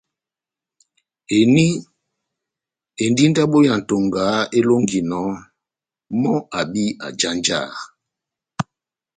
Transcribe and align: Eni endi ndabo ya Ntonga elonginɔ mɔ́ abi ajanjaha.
Eni 1.37 1.67
endi 3.03 3.23
ndabo 3.31 3.57
ya 3.67 3.75
Ntonga 3.79 4.23
elonginɔ 4.57 5.21
mɔ́ 6.21 6.37
abi 6.59 6.83
ajanjaha. 7.05 7.81